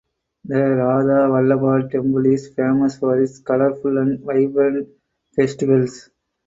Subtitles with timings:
[0.45, 4.89] The Radha Vallabh temple is famous for its colorful and vibrant
[5.35, 6.09] festivals.